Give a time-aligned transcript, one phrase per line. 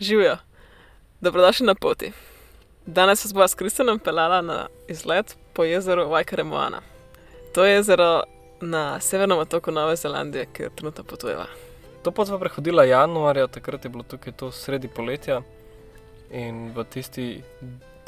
[0.00, 0.36] Živijo,
[1.20, 2.12] dobrodošli na poti.
[2.86, 6.80] Danes se bova s Kristjanom pelala na izlet po jezeru Vajkaremoana.
[7.54, 8.22] To je jezero
[8.60, 11.46] na severnem otoku Nove Zelandije, kjer trenutno potujeva.
[12.02, 15.40] To pot sva prehodila januarja, takrat je bilo tukaj to sredi poletja
[16.30, 17.42] in v tisti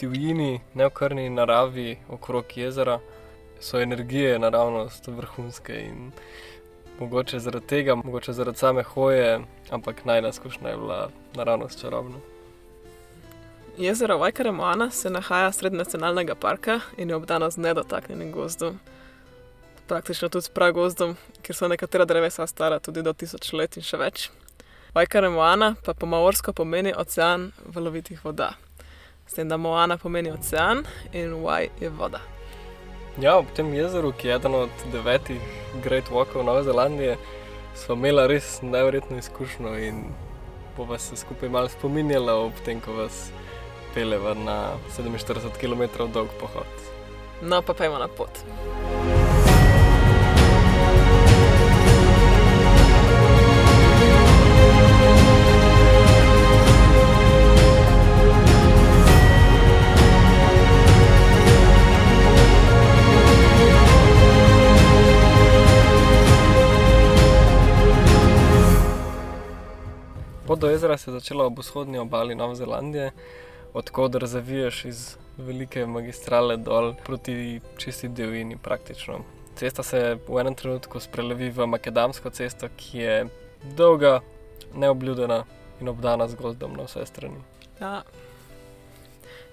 [0.00, 2.98] divjini, neokrni naravi okrog jezera
[3.60, 6.12] so energije naravnost vrhunske in
[7.00, 9.40] mogoče zaradi tega, mogoče zaradi same hoje,
[9.70, 12.16] ampak najna izkušnja je bila naravnost čarobna.
[13.78, 18.78] Jezero Vajkaremoana se nahaja sredi nacionalnega parka in je obdano z nedotaknjenim gozdom.
[19.86, 23.96] Praktično tudi s pragozdom, kjer so nekatera drevesa stara tudi do tisoč let in še
[23.96, 24.30] več.
[24.94, 28.52] Vajkaremoana pa po maorsko pomeni ocean valovitih voda.
[29.26, 32.37] S tem, da Moana pomeni ocean in Vaj je voda.
[33.18, 35.42] Ja, ob tem jezeru, ki je eden od devetih
[35.82, 37.16] Great Walkov Nove Zelandije,
[37.74, 40.04] smo imeli res nevrjetno izkušnjo in
[40.76, 43.32] bova se skupaj malo spominjala ob tem, ko vas
[43.94, 44.58] peleva na
[44.96, 46.86] 47 km dolg pohod.
[47.42, 48.38] No, pa pojmo na pot.
[70.48, 73.10] Pot do jezera se je začela ob vzhodni obali Nove Zelandije,
[73.74, 79.18] odkuder zaviješ iz velike magistrale dol proti čisti divjini praktično.
[79.56, 83.26] Cesta se v enem trenutku sprelevi v makadamsko cesto, ki je
[83.76, 84.20] dolga,
[84.74, 85.44] neobljudena
[85.80, 87.44] in obdana z gozdom na vse strani.
[87.80, 88.02] Ja.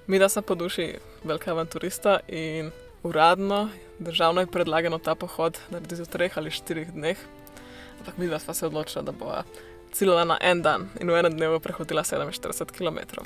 [0.07, 2.71] Mi, da smo po duši velika avanturista in
[3.03, 7.17] uradno, državno je predlagano ta pohod narediti v treh ali štirih dneh.
[7.99, 9.43] Ampak mi dva sva se odločila, da bova
[9.95, 13.23] ciljala na en dan in v enem dnevu prehodila 47 km.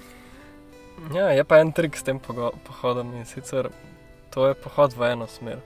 [1.15, 3.71] Ja, je pa en trik s tem pohodom in sicer
[4.29, 5.63] to je pohod v eno smer.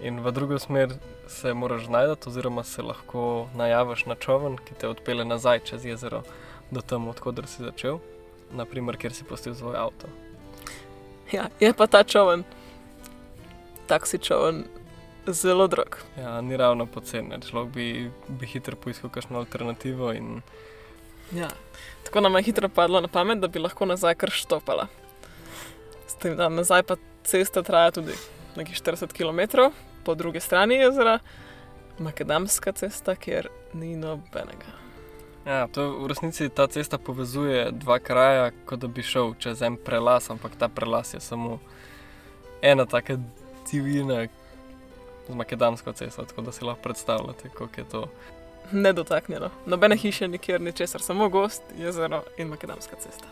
[0.00, 0.96] In v drugo smer
[1.28, 6.22] se moraš najti, oziroma se lahko najaviš na čovn, ki te odpelje nazaj čez jezero
[6.70, 8.00] do tam, odkuder si začel,
[8.52, 10.08] naprimer, kjer si postil svoj avto.
[11.32, 12.44] Ja, je pa ta čovn,
[13.86, 14.64] taksi čovn,
[15.26, 15.96] zelo drag.
[16.18, 17.86] Ja, ni ravno poceni, človek bi,
[18.28, 20.42] bi hitro poiskal kakšno alternativo in
[21.32, 21.48] Ja.
[22.04, 24.86] Tako nam je hitro padlo na pamet, da bi lahko nazaj kar štopala.
[26.06, 28.12] S tem, da nazaj pa cesta traja tudi
[28.56, 29.60] nekaj 40 km,
[30.04, 31.18] po drugi strani jezera,
[31.98, 34.84] makadamska cesta, kjer ni nobenega.
[35.46, 39.76] Ja, to v resnici ta cesta povezuje dva kraja, kot da bi šel čez en
[39.76, 41.58] prelas, ampak ta prelas je samo
[42.62, 43.16] ena taka
[43.72, 44.26] divjina
[45.28, 48.08] z makadamsko cesto, tako da si lahko predstavljate, kako je to.
[48.72, 49.50] Nedotaknjeno.
[49.66, 53.26] Nobene hiše, nikjer, ničesar, samo gost, jezero in makadamska cesta.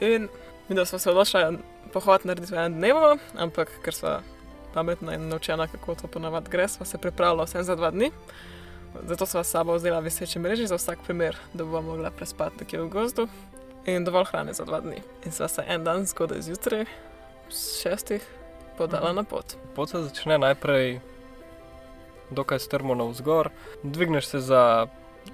[0.00, 0.28] In
[0.68, 1.58] mi, da smo se odločili
[1.92, 4.18] pohod narediti v enem dnevu, ampak ker smo
[4.74, 8.10] pametna in naučena, kako to ponavadi gre, smo se pripravili vsem za dva dni.
[9.02, 12.80] Zato smo s sabo vzeli viseče mreže za vsak primer, da bomo mogla prespati nekje
[12.80, 13.28] v gozdu
[13.86, 15.02] in dovolj hrane za dva dni.
[15.24, 16.84] In sva se en dan zgodaj zjutraj,
[17.82, 18.26] šestih,
[18.78, 19.56] podala na pot.
[19.74, 21.00] Pot se začne najprej
[22.30, 23.50] dokaj strmo navzgor,
[23.82, 24.86] dvigneš se za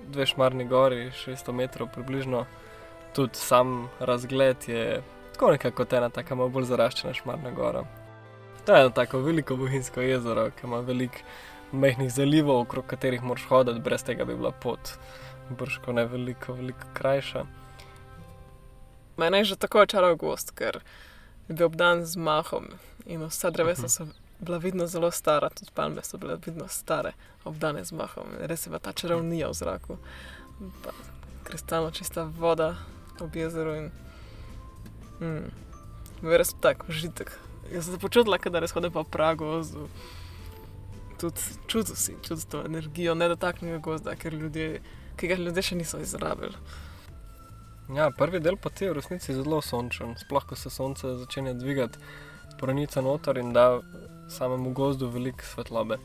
[0.09, 2.47] dve šmarni gori, 600 metrov približno,
[3.15, 7.85] tudi sam razgled je tako nekako kot ena taka malo bolj zaraščena šmarna gora.
[8.67, 11.19] To je eno tako veliko bohinjsko jezero, ki ima veliko
[11.73, 14.95] mehkih zalivov, okrog katerih moraš hoditi, brez tega bi bila pot
[15.51, 17.45] brško ne veliko, veliko krajša.
[19.17, 20.81] Mene je že tako očaral gost, ker
[21.49, 22.69] je bil obdan z mahom
[23.07, 24.07] in vsa drevesa so
[24.43, 27.13] bila vidno zelo stara, tudi palme so bile vidno stare,
[27.45, 28.35] obdane z mahom.
[28.41, 29.97] Res je bila ta čarovnija v zraku.
[30.83, 30.91] Pa
[31.45, 32.75] kristalno čista voda
[33.21, 33.91] ob jezeru in
[35.21, 35.51] mm,
[36.23, 37.33] res tak užitek.
[37.73, 39.63] Jaz sem se počutila, da res hodim po Pragu.
[41.21, 44.81] Tudi čutil si čutil to energijo nedotaknjenega gozda, ker ljudje,
[45.17, 46.59] ki ga ljudje še niso izrabili.
[47.95, 51.99] Ja, prvi del poti je v resnici zelo sončen, sploh ko se sonce začne dvigati,
[52.59, 53.81] pronica noter in da
[54.33, 55.99] samemu gozdu veliko svetlobe,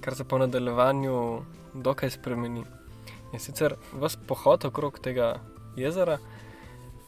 [0.00, 1.16] kar se po nadaljevanju
[1.74, 2.64] dokaj spremeni.
[3.32, 5.34] In sicer ves pohod okrog tega
[5.76, 6.18] jezera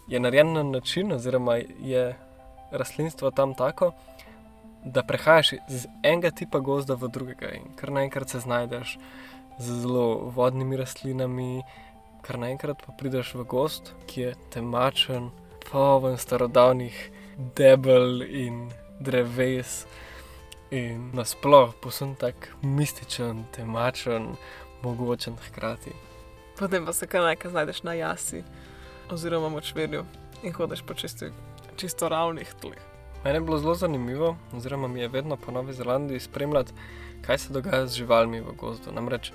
[0.09, 2.17] je narejen na način, oziroma je
[2.71, 3.93] rastlinstvo tam tako,
[4.85, 8.99] da prehajaš iz enega tipa gozda v drugega in kar naenkrat se znajdeš
[9.59, 11.63] z zelo vodnimi rastlinami,
[12.23, 15.31] kar naenkrat pa prideš v gost, ki je temačen,
[15.71, 17.11] poln starodavnih
[17.57, 18.69] debel in
[19.01, 19.87] dreves.
[20.71, 24.35] In nasploh posem tak mističen, temačen,
[24.83, 25.95] mogočen hkrati.
[26.59, 28.43] Potem pa se kar nekaj znajdeš na jasi,
[29.11, 30.05] oziroma močvirju
[30.43, 31.31] in hodiš po čisti,
[31.77, 32.83] čisto ravnih tleh.
[33.25, 36.73] Meni je bilo zelo zanimivo, oziroma mi je vedno po Novi Zelandiji spremljati,
[37.27, 38.93] kaj se dogaja z živalmi v gozdu.
[38.93, 39.33] Namreč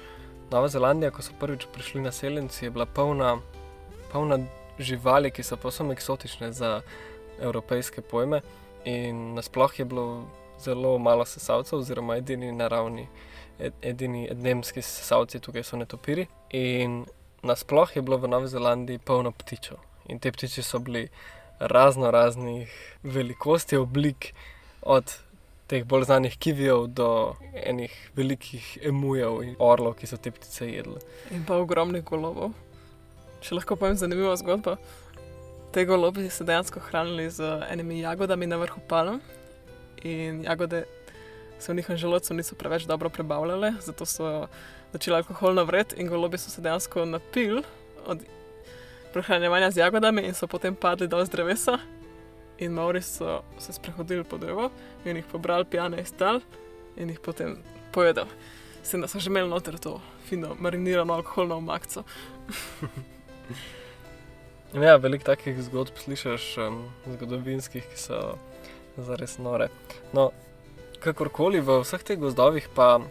[0.51, 3.39] Nova Zelandija, ko so prvič prišli naseljenci, je bila polna,
[4.11, 4.37] polna
[4.79, 6.81] živali, ki so posebno eksotične za
[7.41, 8.41] evropejske pojme.
[8.85, 10.27] In nasploh je bilo
[10.63, 13.07] zelo malo sesalcev, oziroma edini naravni,
[13.59, 16.27] ed, edini edemski sesalci tukaj so netopiri.
[16.49, 17.03] In
[17.43, 19.77] nasploh je bilo v Novi Zelandiji polno ptičev.
[20.09, 21.07] In te ptiče so bili
[21.59, 24.33] razno raznih velikosti, oblik,
[24.81, 25.15] od
[25.67, 30.99] teh bolj znanih kivijev do enih velikih emujev in orlov, ki so te ptice jedli.
[31.31, 32.51] In pa ogromnih golobov.
[33.43, 34.75] Če lahko povem zanimivo zgodbo.
[35.73, 39.21] Te golobi so dejansko hranili z enimi jagodami na vrhu palm.
[40.03, 40.85] In jagode
[41.59, 44.47] se v njihovem želodcu niso preveč dobro prebavljale, zato so
[44.93, 47.63] začeli alkohol navret in golobi so se dejansko napili
[48.05, 48.19] od
[49.13, 51.77] prehranjevanja z jagodami in so potem padli dol z drevesa.
[52.57, 54.69] In Maori so se sprehodili po drevo
[55.05, 56.41] in jih pobrali pijane iz tal
[56.97, 57.57] in jih potem
[57.91, 58.25] pojedel.
[58.83, 62.03] Sem da so že imeli noter to fino marinirano alkoholno omakco.
[64.73, 68.39] Ja, veliko takih zgodb slišiš, um, zgodovinskih, ki so
[68.97, 69.69] zares nore.
[70.13, 70.31] No,
[71.03, 73.01] kakorkoli v vseh teh gozdovih pa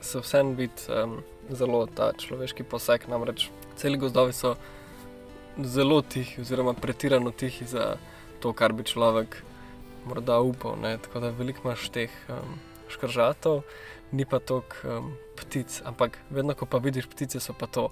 [0.00, 1.20] se vsem vidi um,
[1.50, 4.54] zelo ta človeški poseg, namreč celi gozdovi so
[5.60, 7.96] zelo tihi, oziroma pretirano tihi za
[8.40, 9.36] to, kar bi človek
[10.08, 10.76] morda upal.
[10.80, 10.96] Ne?
[10.98, 12.56] Tako da veliko imaš teh um,
[12.88, 13.62] škržatov,
[14.12, 17.90] ni pa toliko um, ptic, ampak vedno, ko pa vidiš ptice, so pa to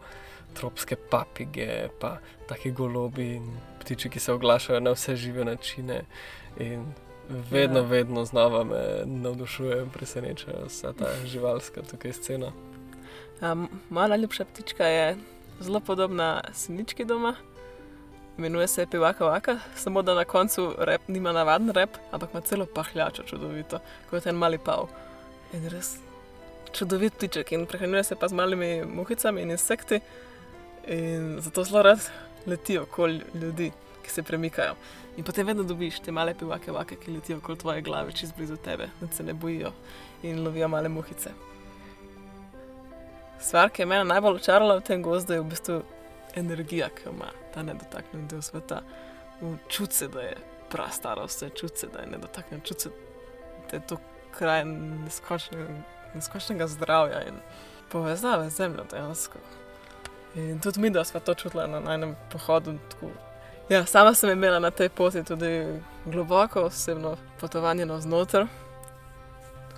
[0.56, 3.50] tropske papige, pa taki golobi in
[3.82, 6.02] ptiči, ki se oglašajo na vse žive načine.
[6.58, 6.88] In
[7.28, 7.84] vedno, ja.
[7.84, 12.52] vedno znova me navdušuje in preseneča vsa ta živalska tukaj scena.
[13.40, 15.16] Um, moja najljubša ptička je
[15.60, 17.34] zelo podobna sinički doma.
[18.38, 22.66] Imenuje se Pivaka Vaka, samo da na koncu rep nima navaden rep, ampak ima celo
[22.74, 24.86] pahljačo čudovito, kot en mali pav.
[25.52, 25.96] In res
[26.72, 30.00] čudovit ptiček in prehranjuje se pa z malimi muhicami in insekti.
[30.86, 31.98] In zato zelo rad
[32.46, 33.72] letijo okoli ljudi,
[34.08, 34.74] ki se premikajo.
[35.16, 38.56] In potem vedno dobiš te male pivake, vake, ki letijo okoli tvoje glave, čez blizu
[38.56, 39.72] tebe, da se ne bojijo
[40.22, 41.34] in lovijo male muhice.
[43.40, 45.82] Stvar, ki je meni najbolj očarala v tem gozdu, je v bistvu
[46.34, 48.80] energija, ki jo ima ta nedotaknjen del sveta.
[49.68, 50.36] Čuti se, da je
[50.70, 52.90] prav starost, čuti se, da je nedotaknjen, čuti se,
[53.70, 54.00] da je to
[54.34, 54.64] kraj
[56.14, 57.38] neskočnega zdravja in
[57.92, 58.84] povezave z zemljo.
[60.34, 62.78] In tudi mi, da smo to čutili na enem pohodu.
[63.68, 68.46] Ja, sama sem imela na tej poti tudi globoko osebno potovanje navznoter.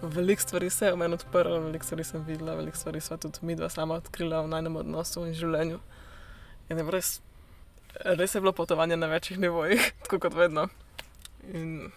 [0.02, 3.38] Veliko stvari se je v meni odprlo, veliko stvari sem videla, veliko stvari smo tudi
[3.42, 5.80] mi dva sama odkrila v najnem odnosu in življenju.
[6.70, 7.20] In je res,
[8.04, 10.68] res je bilo potovanje na večjih nivojih, tako kot vedno.
[11.52, 11.90] In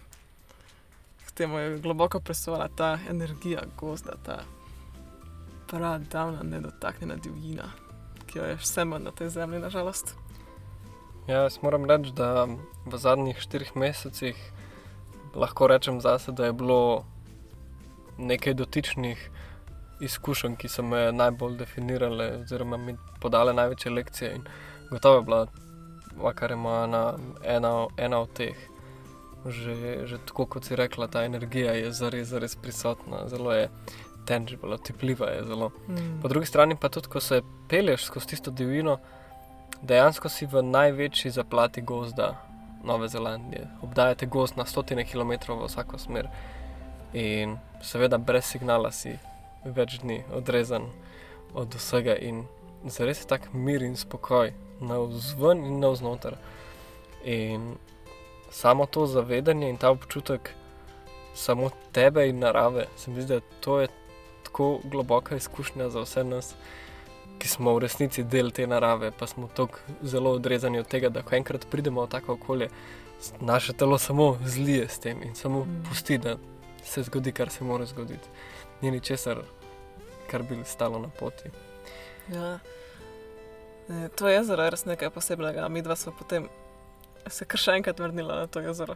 [1.28, 4.42] k temu je globoko presovala ta energija gozda, ta
[5.69, 7.69] pradavna, nedotaknjena divjina
[8.34, 10.16] ki jo je vse manj na tej zemlji, nažalost.
[11.28, 12.48] Ja, jaz moram reči, da
[12.86, 14.36] v zadnjih štirih mesecih
[15.36, 17.06] lahko rečem zase, da je bilo
[18.18, 19.30] nekaj dotičnih
[20.04, 24.34] izkušenj, ki so me najbolj definirale, oziroma mi podale največje lekcije.
[24.36, 24.44] In
[24.90, 27.04] gotovo je bila, kar ima ena,
[27.44, 28.68] ena, ena od teh.
[29.46, 33.70] Že, že tako kot si rekla, ta energija je zares, zares prisotna, zelo je
[34.27, 35.72] tangible, otipljiva je zelo.
[35.88, 36.22] Mm.
[36.22, 39.00] Po drugi strani pa tudi, ko se peleš skozi tisto divino,
[39.84, 42.40] dejansko si v največji zaplati gozda
[42.84, 43.68] Nove Zelandije.
[43.82, 46.28] Obdajate gozd na stotine kilometrov v vsako smer
[47.13, 49.13] in seveda brez signala si
[49.63, 50.88] več dni odrezan
[51.54, 52.44] od vsega in
[52.86, 56.36] zares je tak mir in spokoj na vzven in na vznoter.
[57.24, 57.75] In
[58.52, 60.56] samo to zavedanje in ta občutek
[61.36, 63.88] samo tebe in narave, se mi zdi, da to je
[64.44, 66.56] tako globoka izkušnja za vse nas,
[67.40, 71.22] ki smo v resnici del te narave, pa smo tako zelo odrezani od tega, da
[71.22, 72.70] ko enkrat pridemo v tako okolje,
[73.40, 75.84] naše telo samo zlije s tem in samo mm.
[75.90, 76.38] pusti, da
[76.84, 78.30] se zgodi, kar se mora zgoditi.
[78.82, 79.40] Ni ničesar,
[80.32, 81.50] kar bi stalo na poti.
[82.34, 82.60] Ja.
[84.16, 85.68] To jezero je res nekaj posebnega.
[85.70, 86.48] Mi dva smo potem
[87.28, 88.96] se kar še enkrat vrnili na to jezero.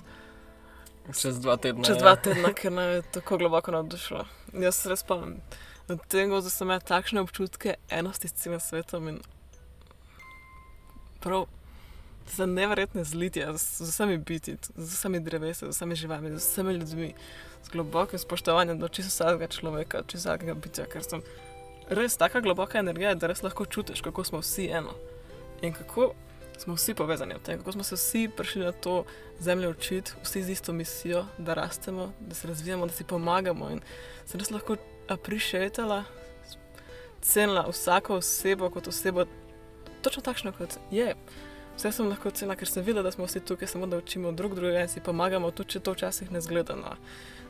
[1.16, 1.86] Čez dva tedna.
[1.88, 4.26] Čez dva tedna, ker me je tako globoko navdušilo.
[4.60, 5.38] Jaz se res spomnim.
[5.88, 9.20] Na tem gozu sem imel takšne občutke enosti s celim svetom in
[11.24, 11.46] prav
[12.36, 17.14] za nevrjetne zlitje z vsemi biti, z vsemi drevesi, z vsemi živali, z vsemi ljudmi,
[17.64, 21.24] z globokim spoštovanjem do čisto vsakega človeka, čisto vsakega bitja, ker sem
[21.88, 24.92] res taka globoka energija, da res lahko čutiš, kako smo vsi eno.
[25.62, 26.12] In kako
[26.60, 29.06] smo vsi povezani v tem, kako smo se vsi prišli na to
[29.40, 33.82] zemljo učiti, vsi z isto misijo, da rastemo, da se razvijamo, da si pomagamo in
[34.26, 34.76] se res lahko
[35.10, 36.04] aprišetala,
[37.22, 39.26] cenila vsako osebo kot osebo,
[40.02, 41.16] točno takšno kot je.
[41.78, 44.56] Vse sem lahko cenila, ker sem videla, da smo vsi tukaj samo da učimo drug
[44.56, 46.96] drugega in si pomagamo, tudi če to včasih ne zgleda na,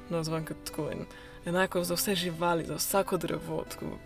[0.10, 0.90] na zvan kot tako.
[0.92, 1.06] In
[1.46, 3.64] enako za vse živali, za vsako drevo.
[3.72, 3.98] Tako,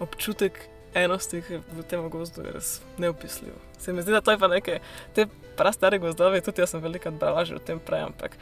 [0.00, 0.58] občutek
[0.94, 3.54] enosti v tem gozdu je res neopisljiv.
[3.78, 4.80] Se mi zdi, da to je pa nekaj,
[5.14, 5.26] te
[5.56, 8.36] prastare gozdove, tudi jaz sem veliko brala že o tem prej, ampak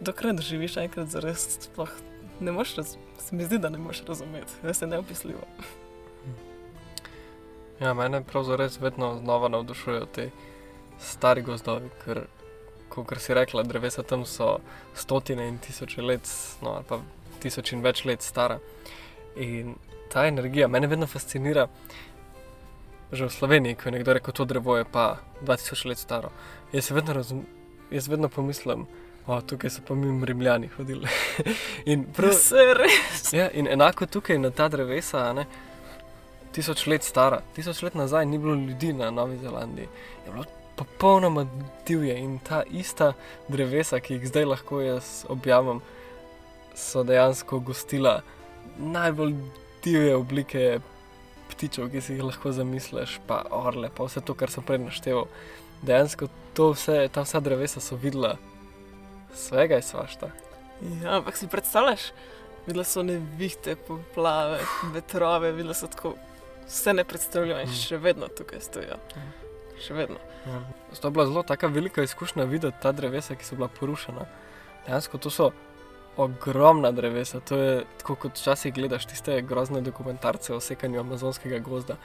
[0.00, 1.92] dokler živiš enkrat za res, sploh
[2.40, 5.42] ne moreš, raz, se mi zdi, da ne moreš razumeti, res je neopisljivo.
[7.80, 10.30] Ja, mene pravzaprav res vedno znova navdušujejo te
[11.00, 12.22] stari gozdovi, ker,
[12.88, 14.58] kot si rekla, drevesa tam so
[14.94, 16.30] stotine in tisoče let,
[16.64, 17.00] no, pa
[17.42, 18.58] tisoč in več let stara.
[19.36, 19.74] In
[20.12, 21.68] ta energija mene vedno fascinira.
[23.12, 26.32] Že v Sloveniji, ko je nekdo rekel, da to drevo je pa 2000 let staro.
[26.72, 27.44] Jaz vedno, razum,
[27.90, 29.05] jaz vedno pomislim, da
[29.46, 31.08] tukaj so pa mi rimljani hodili.
[31.92, 33.32] in prav, se res.
[33.32, 35.46] Ja, in enako tukaj na ta drevesa, ne,
[36.54, 39.88] tisoč let stara, tisoč let nazaj ni bilo ljudi na Novi Zelandiji.
[40.26, 40.44] Je bilo
[40.76, 41.46] popolnoma
[41.86, 43.12] divje in ta ista
[43.48, 45.80] drevesa, ki jih zdaj lahko jaz objavim,
[46.76, 48.20] so dejansko gostila
[48.78, 49.34] najbolj
[49.84, 50.80] divje oblike
[51.50, 55.24] ptičev, ki si jih lahko zamisliš, pa orle, pa vse to, kar sem prej naštel.
[55.82, 58.36] Dejansko to vse, ta vsa drevesa so videla,
[59.36, 60.30] svega je svašta.
[61.02, 62.10] Ja, ampak si predstavljaš,
[62.66, 64.60] videla so nevihte, poplave,
[64.92, 66.14] vetrove, videla so tako,
[66.66, 67.80] vse ne predstavljajo in mm.
[67.80, 68.98] še vedno tukaj stojijo.
[69.16, 69.30] Mm.
[69.80, 70.18] Še vedno.
[70.46, 70.60] Ja.
[71.00, 74.26] To je bila zelo taka velika izkušnja videti ta drevesa, ki so bila porušena.
[74.86, 75.50] Dejansko to so
[76.16, 77.40] ogromna drevesa.
[77.40, 81.96] To je tako, kot včasih gledaš tiste grozne dokumentarce o sekanju amazonskega gozda.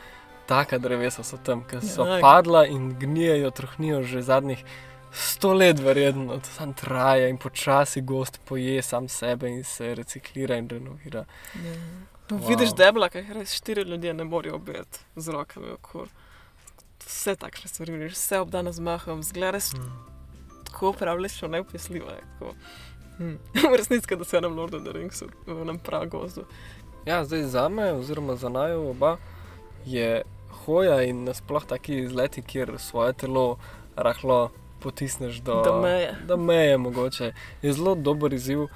[0.50, 4.66] Taka drevesa so tam, ki so ja, padla in gnijejo, trohnijo že zadnjih
[5.14, 10.58] sto let, verjetno, to tam traja in počasi gost poje sam sebe in se reciklira
[10.58, 11.26] in renovira.
[11.56, 11.76] Ja.
[12.32, 12.48] Wow.
[12.48, 16.08] Vidiš debla, kaj res štiri ljudi ne morejo obeti z rokami okoli.
[17.04, 19.90] Vse takšne stvari, vse obdano z mahom, zgledaš hmm.
[20.70, 22.14] tako pravično, neopisljivo.
[23.18, 23.38] Hmm.
[23.72, 26.46] V resnici, da se nam Lord of the Rings v enem pravem gozdu.
[27.06, 29.18] Ja, zdaj za me, oziroma za naju oba,
[29.86, 30.22] je
[30.64, 33.58] hoja in nasploh taki izleti, kjer svoje telo
[33.96, 34.52] rahlo
[34.82, 36.16] potisneš do, do meje.
[36.28, 37.34] Do meje mogoče.
[37.62, 38.68] Je zelo dober izziv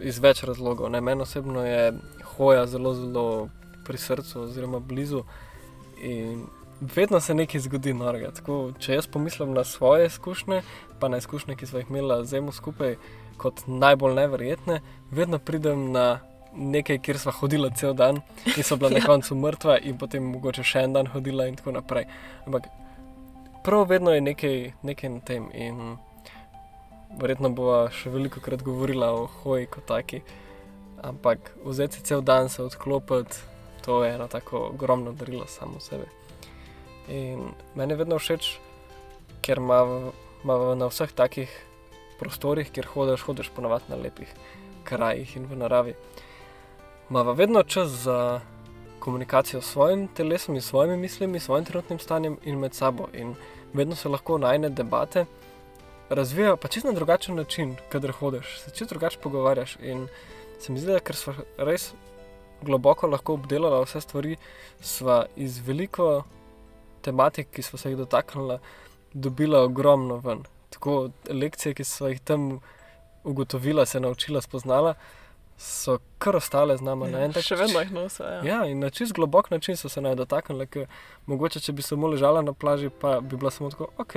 [0.00, 0.90] iz več razlogov.
[0.90, 1.92] Ne, meni osebno je
[2.34, 3.48] hoja zelo, zelo
[3.86, 5.24] pri srcu, oziroma blizu.
[6.02, 6.46] In
[6.80, 8.32] vedno se nekaj zgodi norega.
[8.34, 10.62] Tako, če jaz pomislim na svoje izkušnje,
[11.00, 12.96] pa na izkušnje, ki smo jih imeli z Zemo skupaj
[13.38, 14.80] kot najbolj neverjetne,
[15.10, 16.20] vedno pridem na
[16.54, 18.20] nekaj, kjer smo hodili cel dan
[18.56, 19.06] in so bila na ja.
[19.06, 22.06] koncu mrtva, in potem mogoče še en dan hodila in tako naprej.
[22.46, 22.68] Ampak
[23.64, 25.48] prav vedno je nekaj, nekaj na tem.
[25.54, 25.96] In
[27.18, 30.20] verjetno bova še veliko krat govorila o hoji kot taki.
[31.04, 33.40] Ampak vzeti cel dan se odklopiti,
[33.84, 36.08] to je eno tako ogromno darilo samo sebe.
[37.08, 38.54] In meni je vedno všeč,
[39.44, 39.80] ker ima
[40.44, 41.52] na vseh takih
[42.20, 44.28] prostorih, kjer hodiš, hodiš ponovadi na lepih
[44.84, 45.94] krajih in v naravi.
[47.08, 48.40] Mava vedno čas za
[49.04, 53.08] komunikacijo s svojim telesom in svojimi mislimi, svojim trenutnim stanjem in med sabo.
[53.12, 53.34] In
[53.72, 55.24] vedno se lahko najne debate
[56.08, 59.76] razvijajo, pa čisto na drugačen način, kader hodiš, se čisto drugače pogovarjaš.
[59.82, 60.08] In
[60.60, 61.92] se mi zdi, da ker smo res
[62.62, 64.36] globoko lahko obdelali vse stvari,
[64.80, 66.22] smo iz veliko
[67.02, 68.58] tematik, ki smo se jih dotaknili,
[69.12, 72.60] dobili ogromno ven tako lekcije, ki so jih tam
[73.24, 74.94] ugotovila, se naučila, spoznala,
[75.58, 77.10] so kar ostale z nami.
[77.12, 78.26] Ja, tak, še vedno jih nosijo.
[78.26, 78.40] Ja.
[78.44, 80.88] ja, in na čist globok način so se naj dotaknili, ker
[81.26, 84.16] mogoče, če bi samo ležala na plaži, pa bi bila samo tako, ok,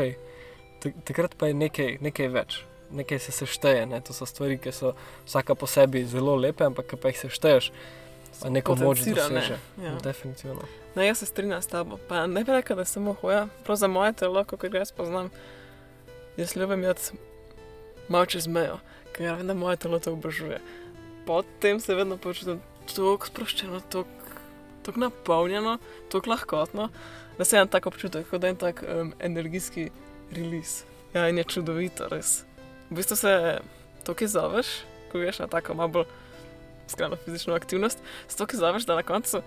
[1.06, 2.64] takrat pa je nekaj, nekaj več.
[2.92, 4.00] Nekaj se sešteje, ne?
[4.02, 4.94] to so stvari, ki so
[5.26, 7.72] vsaka po sebi zelo lepe, ampak pa jih sešteješ,
[8.40, 9.58] pa neko moč doseže.
[9.76, 9.84] Ne?
[9.90, 9.96] Ja.
[10.04, 10.64] Definitivno.
[10.96, 12.00] No, jaz se strinjam s tabo.
[12.08, 14.96] Pa ne bi rekel, da je samo hoja, prav za moje telo, kot ga jaz
[14.96, 15.30] poznam.
[16.38, 17.12] Jaz ljubim jaz
[18.08, 18.80] malo čez mejo,
[19.12, 20.62] ker vem, da moje telo to obožuje.
[21.28, 25.78] Potem se vedno počutim tako sproščeno, tako napolnjeno,
[26.12, 26.90] tako lahkotno,
[27.38, 29.90] da se en tak občutek, kot da je en tak um, energijski
[30.32, 30.86] release.
[31.14, 32.44] Ja, in je čudovito, res.
[32.90, 33.32] V bistvu se
[34.08, 34.68] to, ki zoveš,
[35.12, 36.06] ko veš na tako malo
[36.88, 38.00] skrajno fizično aktivnost,
[38.38, 39.42] to, ki zoveš, da na koncu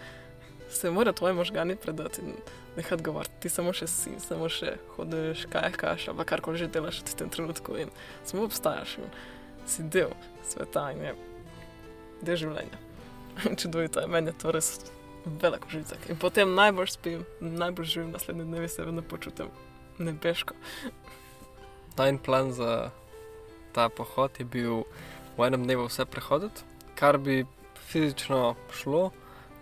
[0.70, 2.34] se mora tvoje možgani predati in
[2.76, 3.40] nehati govoriti.
[3.40, 7.32] Ti samo še si, samo še hodiš, kaj kaš, ali karkoli že delaš v tem
[7.32, 7.90] trenutku in
[8.24, 9.10] samo obstajaš in
[9.66, 10.12] si del
[10.46, 11.16] sveta in je
[12.22, 12.78] del življenja.
[13.60, 14.70] Čudovito je, meni je to res
[15.40, 16.08] velik užitek.
[16.10, 19.50] In potem najbolj spim, najbolj živim naslednji dnevi, se vedno počutim
[19.98, 20.54] nebeško.
[21.98, 22.90] Najn plan za
[23.72, 24.84] ta pohod je bil
[25.36, 26.62] v enem dnevu vse prehoditi,
[26.94, 27.44] kar bi
[27.90, 29.10] fizično šlo,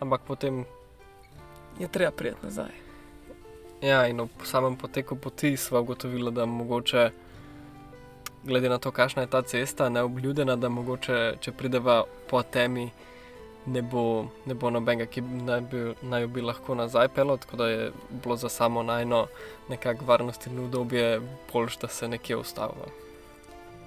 [0.00, 0.64] ampak potem,
[1.78, 2.70] Je treba prijeti nazaj.
[3.82, 7.10] ja, in v samem poteku poti smo ugotovili, da mogoče,
[8.45, 12.90] glede na to, kakšna je ta cesta, neobljudena, da mogoče, če prideva po temi,
[13.66, 17.68] ne bo, ne bo nobenega, ki naj bi, naj bi lahko nazaj pelil, tako da
[17.68, 19.26] je bilo za samo najno
[19.68, 21.21] nekako varnostno udobje
[21.52, 22.88] boljš, da se nekje ustavimo.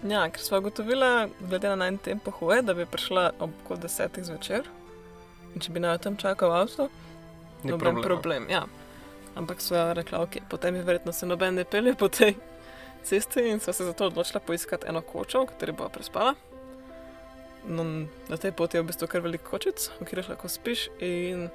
[0.10, 4.24] Ja, ker smo ugotovili, glede na najn tempo hoje, da bi prišla ob kot desetih
[4.25, 4.65] zvečer.
[5.55, 6.89] In če bi naj tam čakal avto,
[7.63, 8.01] Ni noben problema.
[8.08, 8.50] problem.
[8.50, 8.63] Ja.
[9.36, 12.34] Ampak so rekli, ok, potem je verjetno se noben ne pelje po tej
[13.03, 16.36] cesti in so se zato odločila poiskati eno kočo, v kateri bo prespala.
[17.67, 17.84] No,
[18.29, 21.50] na tej poti je v bistvu kar veliko kočic, v katerih lahko spiš in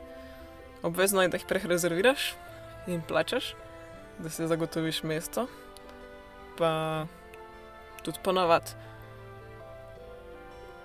[0.86, 2.34] obvezno je, da jih prej rezerviraš
[2.86, 3.54] in plačaš,
[4.18, 5.46] da si zagotoviš mesto.
[6.56, 7.06] Pa
[8.06, 8.70] tudi ponavadi.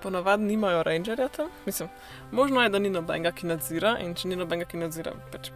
[0.01, 1.89] Ponavadi nimajo rangerja tam, mislim,
[2.31, 5.51] možno je, da ni nobenega, ki nadzira in če ni nobenega, ki nadzira, pač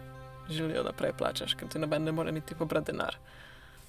[0.48, 3.18] želijo, da prej plačaš, ker ti noben ne more niti pobrati denar.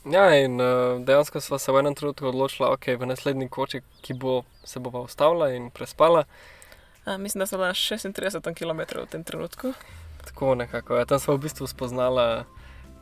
[0.06, 3.82] Ja, in uh, dejansko smo se v enem trenutku odločili, da okay, v naslednji koči,
[4.02, 6.24] ki bo se bova ustavila in prespala,
[7.08, 9.74] A, mislim, da sem bila na 36 km v tem trenutku.
[10.26, 10.96] tako nekako.
[10.96, 12.44] Ja, tam smo v bistvu spoznala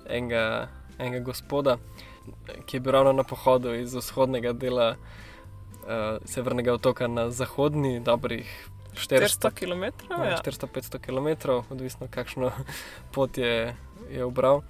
[0.10, 0.68] enega,
[1.00, 1.78] enega gospoda,
[2.66, 8.70] ki je bil ravno na pohodu iz vzhodnega dela uh, severnega otoka na zahodni, dobrih
[8.94, 9.84] 400 400 km.
[10.10, 10.38] Ja, Ja.
[10.46, 12.52] 400-500 km, odvisno kakšno
[13.14, 13.76] pot je,
[14.10, 14.62] je obral.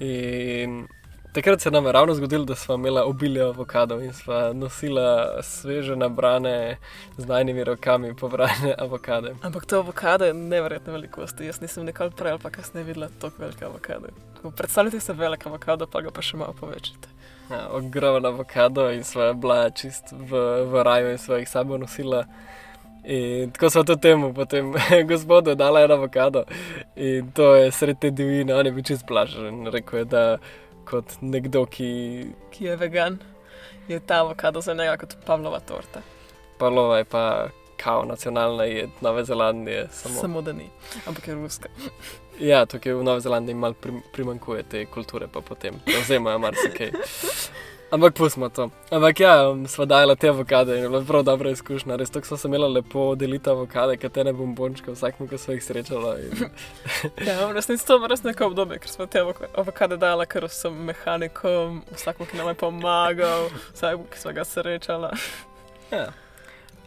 [0.00, 0.88] In
[1.32, 5.96] takrat se nam je ravno zgodilo, da smo imeli obilje avokadov in smo nosila sveže
[5.96, 6.76] nabrane
[7.16, 9.34] z najnimi rokami pobrane avokade.
[9.42, 11.46] Ampak to avokado je neverjetne velikosti.
[11.46, 14.08] Jaz nisem nikoli prej ali pa kasneje videla tako velike avokade.
[14.56, 17.08] Predstavljajte si velik avokado, pa ga pa še malo povečite.
[17.50, 20.38] Ja, ogromen avokado in sva bila čist v,
[20.70, 22.24] v raju in sva jih sabo nosila.
[23.04, 24.74] In tako so tudi temu, potem
[25.10, 26.44] gospodu dala en avokado
[26.96, 29.66] in to je sred te divjine, on je bil čist blažen.
[29.72, 30.24] Rekel je, da
[30.90, 31.90] kot nekdo, ki
[32.50, 33.18] Ki je vegan,
[33.88, 36.02] je ta avokado za njega kot Pavlova torta.
[36.58, 39.88] Pavlova je pa kao nacionalna jed Nove Zelandije.
[39.92, 40.20] Samo.
[40.20, 40.68] Samo, da ni,
[41.06, 41.68] ampak je ruska.
[42.40, 46.90] Ja, tukaj v Novi Zelandiji malo prim, primankuje te kulture, pa potem prevzemajo marsikaj.
[47.90, 48.70] Ampak pustimo to.
[48.90, 51.96] Ampak ja, sva dajala te avokade in je bila prav dobra izkušnja.
[51.98, 56.14] Res tako sem imela lepo deliti avokade, katere bombončke, vsakmu, ki so jih srečala.
[56.22, 56.46] In...
[57.26, 60.46] Ja, v resnici to je res neko obdobje, ker smo te avok- avokade dala, ker
[60.54, 65.14] sem mehanikom, vsakmu, ki nam je pomagal, vsakmu, ki smo ga srečala.
[65.90, 66.12] Ja.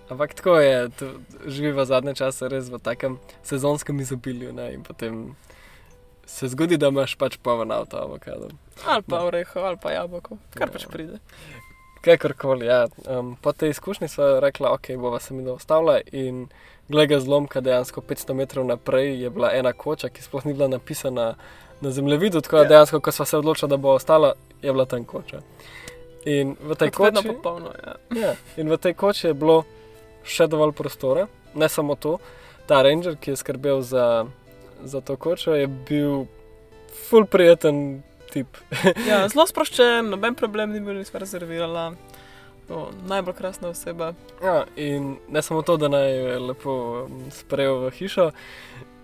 [0.07, 0.87] Ampak tako je,
[1.51, 4.53] živiva zadnje čase res v takem sezonskem izobilju.
[4.55, 4.69] Ne?
[4.77, 5.35] In potem
[6.25, 8.51] se zgodi, da imaš pač poln avto avokadov.
[8.85, 10.89] Ali pa oreho, ali pa jabolko, kar pač Ja.
[10.89, 11.19] pride.
[12.01, 12.87] Kakorkoli, ja.
[13.07, 16.47] Um, po tej izkušnji smo rekli, ok, bova se mi dostavila in
[16.89, 20.67] glede ga zlomka, dejansko 500 metrov naprej je bila ena koča, ki sploh ni bila
[20.67, 21.35] napisana
[21.81, 22.67] na zemljevidu, tako da Ja.
[22.69, 25.39] dejansko, ko smo se odločili, da bo ostala, je bila tam koča.
[26.25, 27.95] In v tej Kot vedno koči, popolno, ja.
[28.17, 29.63] ja, in v tej koči je bilo
[30.23, 32.17] še dovolj prostora, ne samo to.
[32.65, 34.25] Ta ranger, ki je skrbel za,
[34.83, 36.25] za to kočo, je bil
[37.09, 38.57] full prijeten tip.
[39.09, 39.27] ja.
[39.29, 41.91] Zelo sproščen, noben problem ni bil, nisva rezervirala.
[42.71, 44.13] O, najbolj krasna oseba.
[44.43, 48.29] Ja, in ne samo to, da naj je lepo um, sprejel v hišo,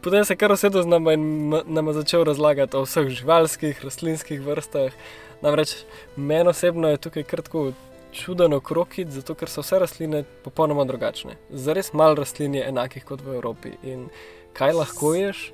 [0.01, 3.83] potem se je kar usedel z nama in nam je začel razlagati o vseh živalskih,
[3.83, 4.95] rastlinskih vrstah.
[5.43, 5.75] Namreč
[6.15, 7.71] meni osebno je tukaj kar tako
[8.15, 11.35] čuden okrokit, zato ker so vse rastline popolnoma drugačne.
[11.49, 13.75] Zares malo rastlin je enakih kot v Evropi.
[13.83, 14.07] In
[14.53, 15.51] kaj lahko ješ?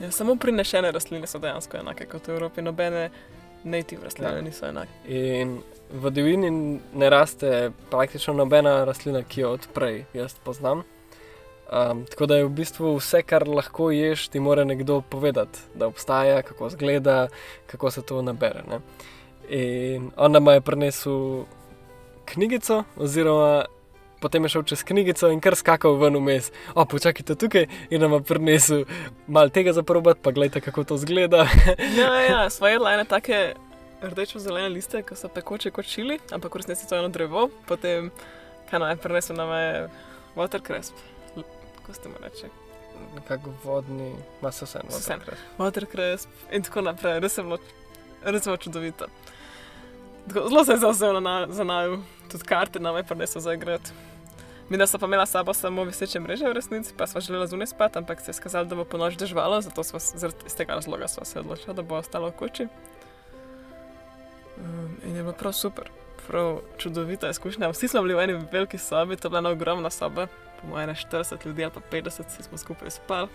[0.00, 3.10] Ja, samo prinešene rastline so dejansko enake kot v Evropi, nobene
[3.64, 4.42] native rastline Ja.
[4.42, 4.90] niso enake.
[5.08, 5.60] In
[5.92, 10.82] v divjini ne raste praktično nobena rastlina, ki jo odprej jaz poznam.
[11.72, 15.86] Um, tako da je v bistvu vse, kar lahko ješ, ti mora nekdo povedati, da
[15.86, 17.28] obstaja, kako izgleda,
[17.66, 18.62] kako se to nabere.
[18.68, 18.80] Ne?
[19.48, 21.44] In on nam je prinesel
[22.24, 23.64] knjigico, oziroma
[24.24, 26.48] potem je šel čez knjigico in kar skakal ven vmes.
[26.72, 28.86] O, počakajte tukaj in nam prinesel
[29.28, 31.44] malo tega za probati, pa gledajte, kako to izgleda.
[31.98, 33.52] Ja, ja, sva jedla ene take
[34.04, 37.48] rdečo-zelene liste, ki so pekoče kot čili, ampak v resnici to je eno drevo.
[37.68, 38.10] Potem,
[38.70, 39.88] kaj naj prenesel nam je
[40.36, 40.96] watercress.
[41.34, 42.48] Kako ste mu reči?
[43.14, 45.28] Nekako vodni, ima se vse eno.
[45.58, 47.20] Watercress in tako naprej.
[47.20, 47.58] Res je bilo,
[48.24, 49.10] res je bilo čudovito.
[50.28, 53.90] Tako, zelo se je zauzel na, za naju, tudi karte nam je prenesel za igrati.
[54.68, 57.46] Mi da sta pa imela s sabo samo viseče mreže v resnici, pa sva želela
[57.46, 60.46] zunaj spati, ampak se je skazalo, da bo po noč dežvalo, zato sva s- zaradi
[60.46, 62.68] iz tega razloga se odločila, da bo ostala v koči.
[64.56, 65.90] Um, in je bilo prav super,
[66.26, 67.68] prav čudovita izkušnja.
[67.68, 70.26] Vsi smo bili v eni veliki sobi, to je bila ena ogromna soba,
[70.60, 73.28] po mojem, ene 40 ljudi ali pa 50, vsi smo skupaj spali.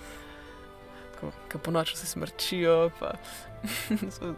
[1.52, 3.12] Ko po noči vsi smrčijo, pa
[4.16, 4.34] se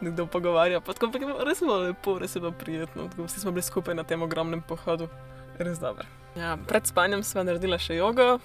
[0.00, 0.80] nekdo pogovarja.
[0.80, 3.08] Pa tako, je bilo res bilo lepo, res je bilo prijetno.
[3.08, 5.08] Tako, vsi smo bili skupaj na tem ogromnem pohodu,
[5.64, 6.06] res dobro.
[6.36, 8.38] Ja, pred spanjem smo naredila še jogo,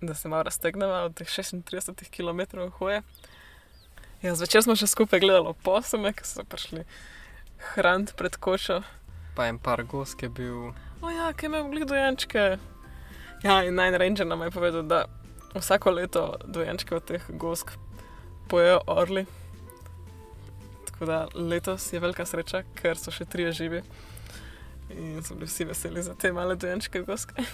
[0.00, 3.02] da se malo raztegneva od teh 36 km hoje.
[4.22, 6.84] Ja, zvečer smo še skupaj gledali posome, ki so prišli
[7.74, 8.80] hraniti pred kočo.
[9.36, 10.72] Pa en par gosk je bil.
[11.02, 12.58] O ja, ki imamo glih dojenčke.
[13.44, 15.04] Ja, in naj ranger nam je povedal, da
[15.54, 17.70] vsako leto dojenčke od teh gosk
[18.48, 19.26] pojejo orli.
[20.90, 23.82] Tako da letos je velika sreča, ker so še trije živi.
[24.90, 27.44] In so bili vsi veseli za te male dojenčke goske.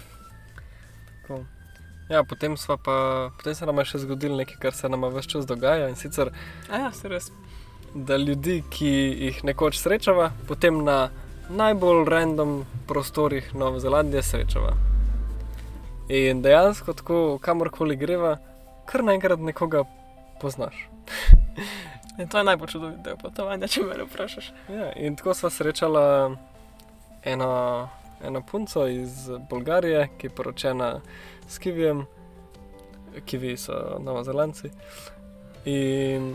[1.22, 1.44] Tako.
[2.08, 5.28] Ja, potem, sva pa, potem se nam je še zgodilo nekaj, kar se nam vse
[5.34, 5.88] čas dogaja.
[5.88, 6.30] In sicer,
[6.68, 7.30] A ja, se res.
[7.94, 8.90] da ljudi, ki
[9.26, 11.08] jih nekoč srečava, potem na
[11.48, 14.74] najbolj random prostorih Nove Zelandije srečava.
[16.12, 18.36] In dejansko, tako kamorkoli greva,
[18.84, 19.86] kar naenkrat nekoga
[20.40, 20.76] poznaš.
[22.18, 24.52] In to je najbolj čudovit del potovanja, če me vprašaš.
[24.68, 26.04] Ja, in tako sva srečala
[27.24, 27.88] eno,
[28.22, 31.00] eno punco iz Bolgarije, ki je poročena
[31.48, 32.06] s Kivijem,
[33.26, 34.70] Kivi so Novozelandci.
[35.64, 36.34] In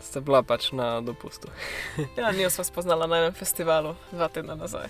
[0.00, 1.48] sta bila pač na dopustu.
[2.18, 4.88] Ja, njo smo spoznala na enem festivalu dva tedna nazaj.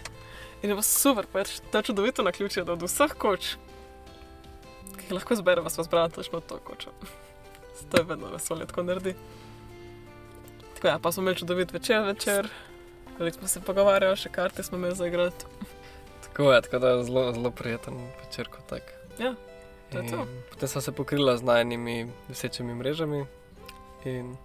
[0.63, 3.57] In je bilo super, pač je čudovito na ključe, da od vseh koč,
[4.97, 6.91] ki jih lahko zberemo, smo zbrali točno to kočo.
[7.91, 9.13] To je vedno vesolje, tako naredi.
[10.75, 12.49] Tako ja, pa smo imeli čudovit večer, večer.
[13.19, 15.47] Veliko smo se pogovarjali, še karte smo imeli za igrati.
[16.25, 18.93] Tako je, tako da je zelo, zelo prijeten večer kot tak.
[19.19, 19.35] Ja,
[19.93, 20.27] to je to.
[20.51, 23.25] Potem sva se pokrila z najnimi visečimi mrežami
[24.05, 24.37] in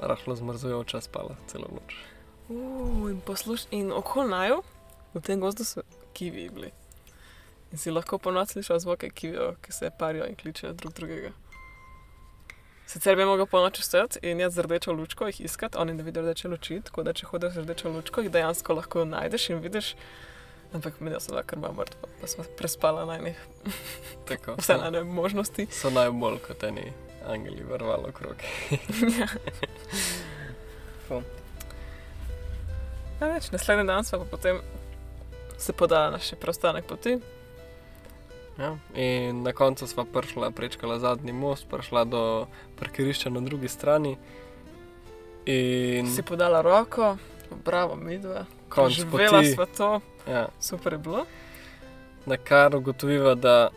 [0.00, 1.96] rahlo zmrzujoča spala celo noč.
[2.48, 3.20] Uh, in
[3.70, 4.62] in okoli naju,
[5.14, 5.82] v tem gozdu so
[6.12, 6.70] kivi bili.
[7.72, 11.32] In si lahko ponovno slišal zvoke kivijo, ki se parijo in kličejo drug drugega.
[12.86, 16.02] Sicer bi mogel po noči stojati in jaz z rdečo lučko jih iskati, oni ne
[16.02, 19.58] vidijo rdeče luči, tako da če hodiš z rdečo lučko, jih dejansko lahko najdeš in
[19.58, 19.94] vidiš.
[20.74, 23.36] Ampak mi smo bila kar malo mrtva, pa smo prespala na enih,
[24.28, 25.66] Tako, vse na ene možnosti.
[25.70, 26.92] so najbolj kot eni
[27.26, 28.36] angeli vrvalo okrog.
[29.18, 29.28] ja.
[33.20, 34.60] Ja, več, naslednji dan smo pa potem
[35.58, 37.16] se podala na še preostanek poti.
[38.58, 38.76] Ja.
[38.94, 42.46] In na koncu smo prišla, prečkala zadnji most, prišla do
[42.78, 44.16] parkirišča na drugi strani.
[45.46, 47.16] In Si podala roko,
[47.64, 48.44] bravo, midva.
[48.68, 51.26] konc Živela sva to, ja, super je bilo.
[52.26, 53.70] na kar ugotoviva, da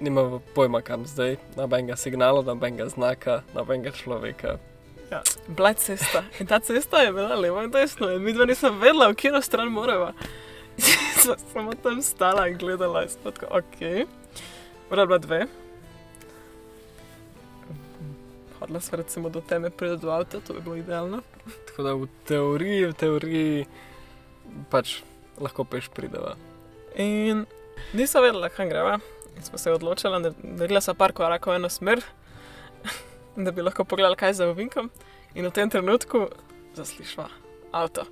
[0.00, 4.58] nimamo pojma kam zdaj, nobenega signala, nobenega znaka, nobenega človeka.
[5.48, 9.08] Bila je cesta in ta cesta je bila levo in desno in midva nisem vedela,
[9.08, 10.12] v katero stran morava.
[11.24, 14.08] Sva samo tam stala in gledala in smo tako, ok.
[14.90, 15.46] Ura je bila dve.
[18.58, 21.20] Hodila sva recimo do teme, pride do avta, to bi bilo idealno.
[21.66, 23.66] Tako da v teoriji, v teoriji
[24.70, 24.96] pač
[25.38, 26.34] lahko peš prideva.
[26.98, 27.46] In
[27.94, 28.98] nisem vedela, kam greva.
[29.36, 32.02] In smo se odločili, da naredila sem par korakov v eno smer,
[33.46, 34.90] da bi lahko pogledala, kaj je za ovinkom.
[35.34, 36.26] In v tem trenutku
[36.74, 37.30] zaslišva
[37.70, 38.10] avto.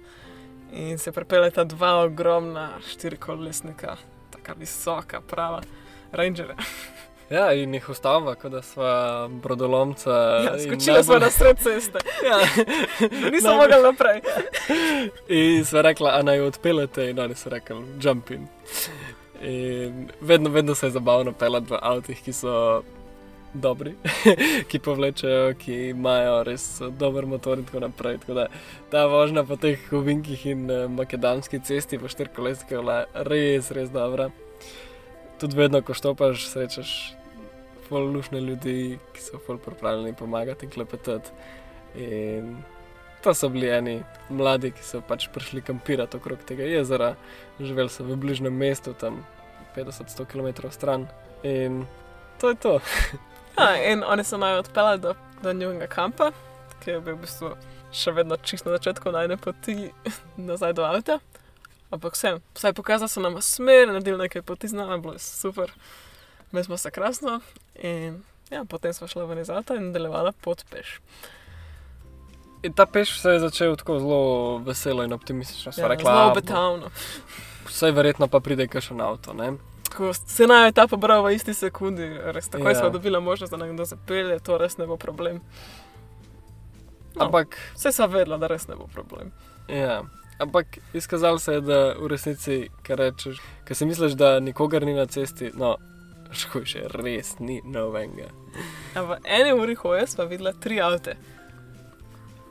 [0.72, 3.96] In se pripeljeta dva ogromna štirikolesnika,
[4.30, 5.60] tako visoka, prava,
[6.12, 6.56] rangerja.
[7.30, 10.10] Ja, in jih ustava, kot da sva brodolomca.
[10.44, 11.98] Ja, skočila smo najbolj- na sred ceste,
[12.30, 12.38] Ja.
[13.32, 14.18] nisem mogla naprej.
[15.28, 18.48] In sva rekla, a naj jo odpeljete, in oni so rekli, jump in.
[19.46, 22.82] In vedno, vedno se je zabavno pelati v avtih, ki so
[23.54, 23.94] dobri,
[24.70, 26.64] ki povlečejo, ki imajo res
[26.98, 28.18] dober motor in tako naprej.
[28.22, 28.46] Tako da
[28.90, 33.90] ta vožnja po teh ovinkih in eh, makadamski cesti po štirikolesnikih je bila res, res
[33.90, 34.30] dobra.
[35.40, 36.92] Tudi vedno, ko štopaš, srečaš
[37.90, 41.30] lušne ljudi, ki so ful pripravljeni pomagati in klepetati.
[41.98, 42.60] In
[43.22, 47.14] to so bili eni mladi, ki so pač prišli kampirati okrog tega jezera,
[47.58, 49.24] živeli so v bližnjem mestu, tam
[49.76, 51.08] 50-100 km stran.
[51.42, 51.84] In
[52.38, 52.78] to je to.
[53.60, 56.30] Ja, in oni so naj odpeljali do, do njihovega kampa,
[56.80, 57.50] ki je bil v bistvu
[57.92, 59.90] še vedno čisto na začetku najne poti
[60.40, 61.18] nazaj do avta.
[61.90, 65.72] Ampak vsem, vsaj pokazali so nam smer, naredili nekaj poti z nami, bilo je super.
[66.50, 67.40] Mi smo se krasno
[67.76, 71.00] in ja, potem smo šli ven iz avta in nadaljevala pot peš.
[72.62, 74.20] In ta peš se je začel tako zelo
[74.60, 75.72] veselo in optimistično.
[75.72, 76.90] Sva Ja, rekla, zelo "A, bo- obetavno.
[77.66, 79.32] vse verjetno pa pride kakšen avto.
[79.32, 79.52] Ne?
[79.96, 82.70] Ko se naj je ta pobral v isti sekundi, res tako Ja.
[82.70, 82.74] ja.
[82.80, 85.40] smo dobili možnost, da nam kdo zapelje, to res ne bo problem.
[87.14, 87.24] No.
[87.26, 89.32] Ampak, Vse sem vedela, da res ne bo problem.
[89.68, 90.02] ja.
[90.40, 94.94] Ampak izkazalo se je, da v resnici, kar rečeš, ker si misliš, da nikogar ni
[94.96, 95.74] na cesti, no,
[96.32, 98.30] škoda še res ni novenga.
[98.96, 101.18] A v eni uri hoje smo videli tri avte.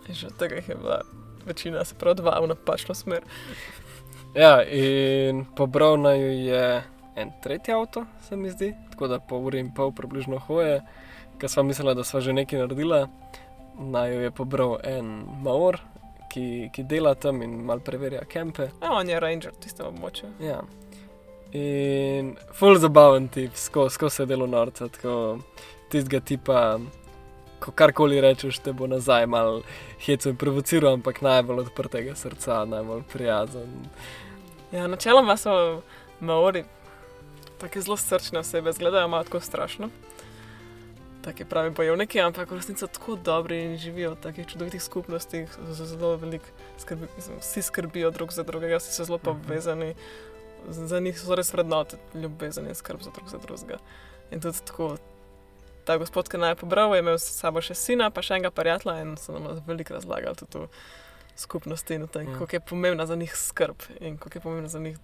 [0.06, 1.00] In že od tega je bila
[1.50, 3.26] večina, se pravi dva v napačno smer.
[4.38, 6.84] Ja, in pobral naj jo je
[7.16, 10.82] en tretji avto, se mi zdi, tako da po uri in pol približno hoje,
[11.40, 13.08] ker sva mislila, da sva že nekaj naredila.
[13.80, 15.80] Naj jo je pobral en Maor,
[16.30, 18.70] ki, ki dela tam in mal preverja kempe.
[18.82, 20.32] Ja, on je ranger v tistem območju.
[20.44, 20.62] Ja.
[21.56, 25.40] In full zabaven tip, skozi sko se delo norca, tako
[25.90, 26.60] tistega tipa,
[27.60, 29.62] ko karkoli rečeš, te bo nazaj mal
[30.06, 33.88] heco in provociral, ampak najbolj odprtega srca, najbolj prijazen.
[34.72, 35.56] Ja, načeloma so
[36.20, 36.64] Maori
[37.60, 39.90] tako zelo srčne osebe, izgledajo malo tako strašno.
[41.22, 45.50] Taki pravi bojevniki, ampak v resnici so tako dobri in živijo v takih čudovitih skupnostih,
[45.68, 46.46] z zelo veliko
[46.78, 47.08] skrbi,
[47.40, 49.96] vsi skrbijo drug za drugega, vsi so zelo povezani,
[50.70, 53.78] Z- za njih so res vrednote, ljubezen in skrb za drug za drugega.
[54.32, 54.98] In tudi tako,
[55.86, 58.52] ta gospod, ki naj je pobral, je imel s sabo še sina, pa še enega
[58.52, 60.68] prijatelja in so nam veliko razlagali tudi o
[61.36, 62.34] skupnosti in o tem, Ja.
[62.34, 64.98] kako je pomembna za njih skrb in kako je pomembna za njih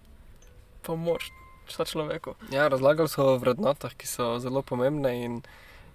[0.82, 1.32] pomoč
[1.68, 2.36] človeku.
[2.52, 5.42] Ja, razlagali so o vrednotah, ki so zelo pomembne in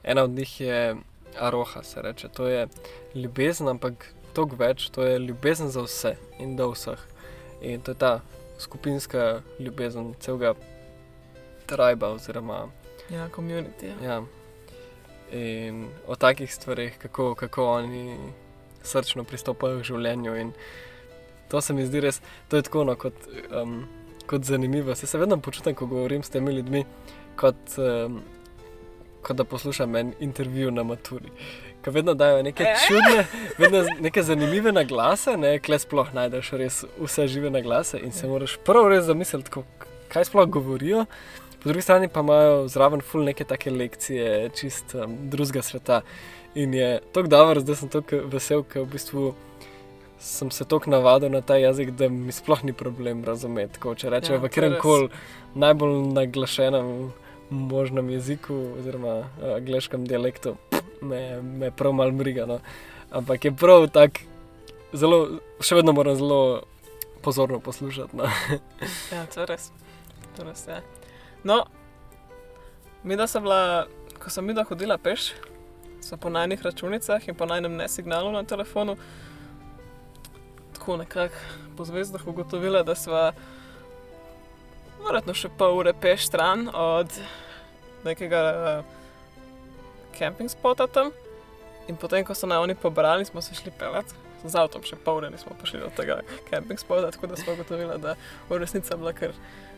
[0.02, 0.96] ena od njih je
[1.38, 2.28] aroha, se reče.
[2.28, 2.66] To je
[3.14, 7.00] ljubezen, ampak toliko več, to je ljubezen za vse in do vseh.
[7.60, 8.20] In to je ta
[8.58, 10.54] skupinska ljubezen celega
[11.66, 12.68] triba oziroma
[13.10, 13.90] Ja, komunity.
[14.02, 14.12] Ja.
[14.12, 14.22] Ja.
[15.32, 18.18] In o takih stvarih, kako, kako oni
[18.82, 20.36] srčno pristopajo k življenju.
[20.36, 20.52] In
[21.50, 23.14] to se mi zdi res, to je tako no, kot,
[23.50, 23.82] um,
[24.30, 24.94] kot zanimivo.
[24.94, 26.84] Se, se vedno počutim, ko govorim s temi ljudmi,
[27.36, 28.20] kot, um,
[29.22, 31.32] kot da poslušam en intervju na maturi.
[31.82, 33.24] Ker vedno dajo neke čudne,
[33.58, 38.58] vedno neke zanimive naglase, ne, kle sploh najdeš res vse žive naglase in se moraš
[38.64, 39.64] prvo res zamisliti,
[40.12, 41.06] kaj sploh govorijo.
[41.60, 46.02] Po drugi strani pa imajo zraven ful neke take lekcije, čist um, drugega sveta.
[46.54, 49.24] In je tako dobro, zdaj sem tako vesel, ker v bistvu
[50.20, 53.74] sem se tako navadil na ta jezik, da mi sploh ni problem razumeti.
[53.78, 54.82] Tako, če rečejo Ja, v to je katerem res.
[54.82, 55.08] koli
[55.54, 57.12] najbolj naglašenem
[57.50, 60.54] možnem jeziku, oziroma uh, angliškem dialektu,
[61.00, 62.46] me, me prav mal briga.
[62.46, 62.60] No.
[63.10, 64.20] Ampak je prav tak,
[64.92, 66.62] zelo, še vedno moram zelo
[67.24, 68.16] pozorno poslušati.
[68.16, 68.28] No.
[69.12, 69.70] Ja, to je res.
[70.36, 70.82] To je res ja.
[71.44, 71.64] No,
[73.02, 73.88] mi da sem bila,
[74.20, 75.32] ko sem mi da hodila peš,
[76.04, 78.96] so po najnih računicah in po najnem nesignalu na telefonu,
[80.90, 81.34] tako nekako
[81.76, 83.32] po zvezdah ugotovila, da sva
[85.06, 87.06] verjetno še pol ure peš stran od
[88.04, 88.84] nekega uh,
[90.18, 91.12] camping spota tam.
[91.88, 94.06] In potem, ko so na oni pobrali, smo se šli pelet.
[94.44, 97.98] Z avtom še pol ure nismo prišli do tega camping spota, tako da smo ugotovili,
[98.00, 98.14] da
[98.48, 99.32] v resnici je bila kar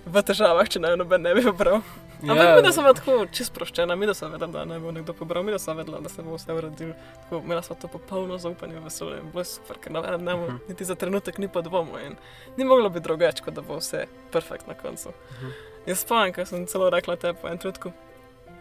[0.07, 1.81] v težavah, če naj noben ne bi pobral.
[2.22, 2.55] Ampak ja.
[2.57, 5.42] mi, da sem tako čisto sproščena, mi, da sem vedela, da ne bo nekdo pobral,
[5.42, 6.94] mi, da sem vedela, da se bo vse uredilo.
[7.25, 10.22] Tako, imela smo to popolno zaupanje v vesolje in bilo je super, ker na enem
[10.22, 10.59] dnevu Mhm.
[10.68, 12.14] niti za trenutek ni podvomov in
[12.57, 15.11] ni moglo biti drugače, kot da bo vse perfekt na koncu.
[15.33, 15.51] Mhm.
[15.87, 17.92] Jaz spomnim, ker sem celo rekla te po enem trenutku,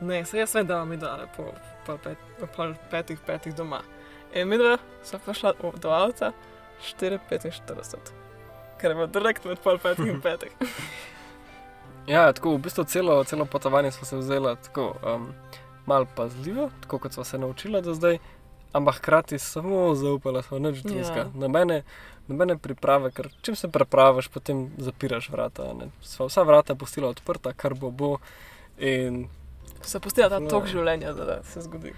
[0.02, 1.52] ne, se jaz vem, da mi da po,
[1.86, 2.48] po, pet, po
[2.92, 3.82] petih, petih doma.
[4.34, 6.32] In mi dva sva prišla do avta
[6.82, 8.12] 4:45,
[8.80, 10.52] ker je bilo direkt med pol petih in petih.
[12.08, 15.28] Ja, tako v bistvu celo, celo potovanje smo se vzeli tako um,
[15.86, 18.18] malo pazljivo, tako kot smo se naučili do zdaj,
[18.74, 21.16] ampak hkrati samo zaupali smo nič drugega.
[21.16, 21.28] Ja.
[21.36, 21.84] Nobene,
[22.28, 25.74] nobene priprave, ker čim se prepraviš, potem zapiraš vrata.
[25.74, 25.92] Ne.
[26.02, 28.18] Sva vsa vrata pustila odprta, kar bo bo.
[28.78, 29.28] In,
[29.82, 30.50] Se postila ta No.
[30.50, 31.94] tok življenja, da, da se zgodi.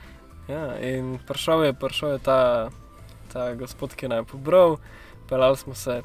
[0.47, 2.69] Ja, in prišel je, prišel je ta,
[3.34, 4.77] ta gospod, ki naj je pobral,
[5.29, 6.01] pelali smo se,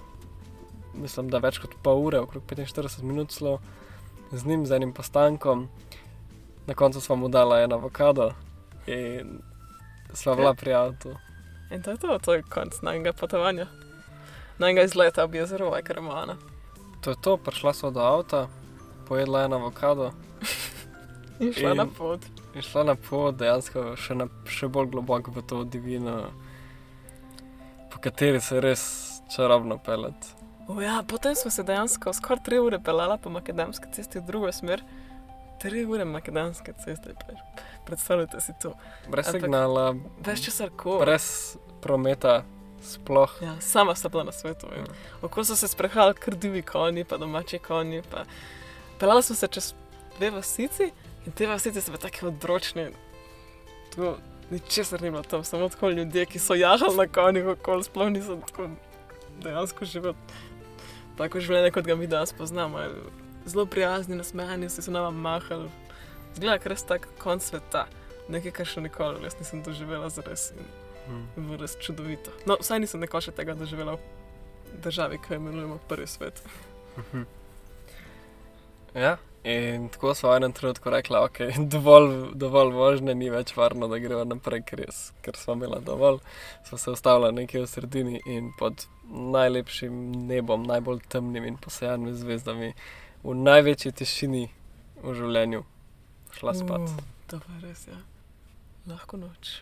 [0.94, 3.59] mislim, da več kot pol ure, okrog 45 minut celo,
[4.33, 5.68] z njim, z enim postankom.
[6.66, 8.33] Na koncu smo mu dali en avokado
[8.87, 9.38] in
[10.12, 11.14] sva bila pri avtu.
[11.70, 13.66] In to je to, to je konc najnega potovanja.
[14.59, 16.37] Najnega izleta ob jezeru Ajkarmana.
[17.01, 18.48] To je to, prišla sva do avta,
[19.09, 20.11] pojedla en avokado
[21.40, 22.20] In šla In- na pot.
[22.59, 26.16] In šla na pot, dejansko še, na, še bolj globoko v to divino,
[27.92, 28.83] po kateri se je res
[29.31, 30.35] čarobno peleti.
[30.68, 34.51] O ja, potem smo se dejansko skoraj tri ure pelala po makadamski cesti v drugo
[34.53, 34.83] smer.
[35.62, 37.14] Tri ure makadamske ceste.
[37.87, 38.75] Predstavljajte si to.
[39.09, 39.94] Brez Ampak- signala,
[40.27, 40.99] Veš česar ko.
[41.01, 42.42] brez prometa,
[42.85, 43.33] sploh.
[43.42, 44.66] Ja, sama sta bila na svetu.
[44.77, 44.85] Ja.
[45.23, 48.03] Oko so se sprehajali krdivi konji, pa domači konji.
[48.11, 48.25] Pa...
[49.01, 49.75] Pelali smo se čez
[50.18, 50.90] dve vasici
[51.26, 52.90] in te vasice so bile tako odročne.
[53.94, 54.14] Tu
[54.50, 58.38] ničesar ni bilo tam, samo tako ljudje, ki so jahali na konjih, okoli sploh niso
[58.46, 58.68] tako
[59.42, 60.14] dejansko živeli.
[61.18, 62.78] Tako življenje, kot ga mi danes poznamo.
[63.46, 65.70] Zelo prijazni, nasmejani, vsi so nama mahali.
[66.35, 67.87] Zgleda, ker je tak konc sveta.
[68.28, 70.52] Nekaj, kar še nikoli res nisem doživela zares.
[70.59, 70.68] In
[71.09, 71.57] Mm.
[71.57, 72.31] res čudovito.
[72.46, 76.42] No, vsaj nisem nekoč tega doživela v državi, ki jo imenujemo prvi svet.
[78.94, 83.31] Ja, in tako smo v enem trenutku rekli, da okay, je dovolj, dovolj vožnje, ni
[83.31, 86.20] več varno, da gremo naprej, ker, jes, ker smo imeli dovolj.
[86.68, 92.72] Smo se ustavili nekje v sredini in pod najlepšim nebom, najbolj temnim in posajanimi zvezdami,
[93.24, 94.46] v največji tišini
[95.03, 95.64] v življenju,
[96.38, 96.92] šla spat.
[96.92, 98.01] Uh, to je res, ja.
[98.88, 99.61] Lahko noč.